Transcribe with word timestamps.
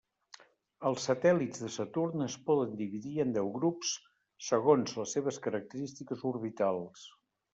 Els 0.89 1.03
satèl·lits 1.09 1.61
de 1.65 1.69
Saturn 1.73 2.23
es 2.27 2.37
poden 2.47 2.71
dividir 2.79 3.13
en 3.25 3.35
deu 3.37 3.51
grups 3.59 3.93
segons 4.47 4.97
les 5.01 5.15
seves 5.17 5.39
característiques 5.47 6.25
orbitals. 6.33 7.07